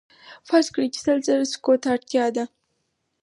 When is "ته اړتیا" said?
1.81-2.25